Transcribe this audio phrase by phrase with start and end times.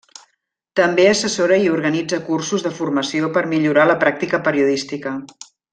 [0.79, 5.17] També assessora i organitza cursos de formació per a millorar la pràctica periodística.